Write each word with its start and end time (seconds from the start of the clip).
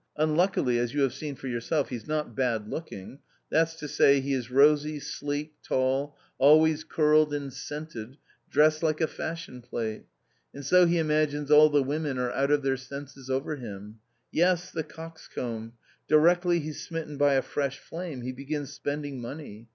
Unluckily, 0.17 0.79
as 0.79 0.95
you 0.95 1.01
have 1.01 1.13
seen 1.13 1.35
for 1.35 1.47
your 1.47 1.61
self, 1.61 1.89
he's 1.89 2.07
not 2.07 2.33
bad 2.35 2.67
looking; 2.67 3.19
that's 3.51 3.75
to 3.75 3.87
say, 3.87 4.19
he 4.19 4.33
is 4.33 4.49
rosy, 4.49 4.99
sleek, 4.99 5.53
tall, 5.61 6.17
always 6.39 6.83
curled 6.83 7.31
and 7.35 7.53
scented, 7.53 8.17
dressed 8.49 8.81
like 8.81 8.99
a 8.99 9.05
fashion 9.05 9.61
plate; 9.61 10.07
and 10.55 10.65
so 10.65 10.87
he 10.87 10.97
imagines 10.97 11.51
all 11.51 11.69
the 11.69 11.83
women 11.83 12.17
are 12.17 12.31
out 12.31 12.49
of 12.49 12.63
their 12.63 12.77
senses 12.77 13.29
over 13.29 13.57
him— 13.57 13.99
yes, 14.31 14.71
the 14.71 14.81
coxcomb! 14.83 15.73
directly 16.07 16.59
he's 16.59 16.81
smitten 16.81 17.15
by 17.15 17.35
a 17.35 17.43
fresh 17.43 17.77
flame, 17.77 18.21
he 18.23 18.31
begins 18.31 18.73
spending 18.73 19.21
money. 19.21 19.69